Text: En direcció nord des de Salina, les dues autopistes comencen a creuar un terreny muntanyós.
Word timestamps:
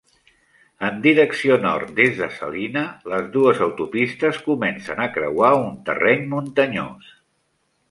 En 0.85 0.95
direcció 1.01 1.57
nord 1.65 1.91
des 1.99 2.15
de 2.21 2.29
Salina, 2.37 2.83
les 3.13 3.29
dues 3.37 3.61
autopistes 3.67 4.41
comencen 4.49 5.05
a 5.05 5.09
creuar 5.19 5.55
un 5.61 5.71
terreny 5.91 6.27
muntanyós. 6.35 7.17